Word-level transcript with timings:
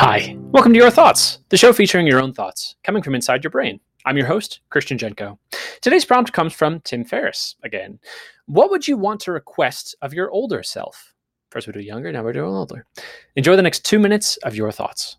Hi, 0.00 0.36
welcome 0.52 0.72
to 0.74 0.78
Your 0.78 0.92
Thoughts, 0.92 1.40
the 1.48 1.56
show 1.56 1.72
featuring 1.72 2.06
your 2.06 2.22
own 2.22 2.32
thoughts 2.32 2.76
coming 2.84 3.02
from 3.02 3.16
inside 3.16 3.42
your 3.42 3.50
brain. 3.50 3.80
I'm 4.06 4.16
your 4.16 4.28
host, 4.28 4.60
Christian 4.70 4.96
Jenko. 4.96 5.36
Today's 5.80 6.04
prompt 6.04 6.32
comes 6.32 6.52
from 6.52 6.78
Tim 6.82 7.04
Ferriss 7.04 7.56
again. 7.64 7.98
What 8.46 8.70
would 8.70 8.86
you 8.86 8.96
want 8.96 9.18
to 9.22 9.32
request 9.32 9.96
of 10.00 10.14
your 10.14 10.30
older 10.30 10.62
self? 10.62 11.14
First 11.50 11.66
we 11.66 11.72
do 11.72 11.80
younger, 11.80 12.12
now 12.12 12.22
we're 12.22 12.32
doing 12.32 12.54
older. 12.54 12.86
Enjoy 13.34 13.56
the 13.56 13.62
next 13.62 13.84
two 13.84 13.98
minutes 13.98 14.36
of 14.44 14.54
your 14.54 14.70
thoughts. 14.70 15.16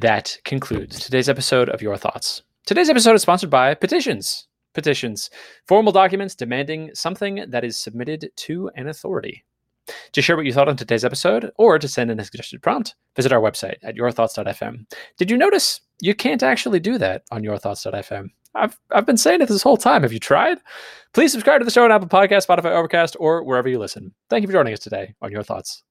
That 0.00 0.38
concludes 0.46 0.98
today's 0.98 1.28
episode 1.28 1.68
of 1.68 1.82
Your 1.82 1.98
Thoughts. 1.98 2.42
Today's 2.64 2.88
episode 2.88 3.16
is 3.16 3.20
sponsored 3.22 3.50
by 3.50 3.74
petitions. 3.74 4.48
Petitions, 4.72 5.28
formal 5.68 5.92
documents 5.92 6.34
demanding 6.34 6.90
something 6.94 7.44
that 7.48 7.64
is 7.64 7.78
submitted 7.78 8.30
to 8.36 8.70
an 8.76 8.88
authority. 8.88 9.44
To 10.12 10.22
share 10.22 10.36
what 10.36 10.46
you 10.46 10.54
thought 10.54 10.70
on 10.70 10.78
today's 10.78 11.04
episode 11.04 11.50
or 11.58 11.78
to 11.78 11.86
send 11.86 12.10
in 12.10 12.18
a 12.18 12.24
suggested 12.24 12.62
prompt, 12.62 12.94
visit 13.14 13.30
our 13.30 13.42
website 13.42 13.76
at 13.82 13.94
yourthoughts.fm. 13.94 14.86
Did 15.18 15.30
you 15.30 15.36
notice 15.36 15.82
you 16.00 16.14
can't 16.14 16.42
actually 16.42 16.80
do 16.80 16.96
that 16.96 17.24
on 17.30 17.42
yourthoughts.fm? 17.42 18.28
I've, 18.54 18.78
I've 18.90 19.06
been 19.06 19.18
saying 19.18 19.42
it 19.42 19.48
this 19.48 19.62
whole 19.62 19.76
time. 19.76 20.02
Have 20.02 20.14
you 20.14 20.18
tried? 20.18 20.60
Please 21.12 21.30
subscribe 21.30 21.60
to 21.60 21.66
the 21.66 21.70
show 21.70 21.84
on 21.84 21.92
Apple 21.92 22.08
Podcast, 22.08 22.46
Spotify, 22.46 22.70
Overcast, 22.74 23.18
or 23.20 23.44
wherever 23.44 23.68
you 23.68 23.78
listen. 23.78 24.14
Thank 24.30 24.42
you 24.42 24.48
for 24.48 24.54
joining 24.54 24.72
us 24.72 24.80
today 24.80 25.14
on 25.20 25.30
Your 25.30 25.42
Thoughts. 25.42 25.82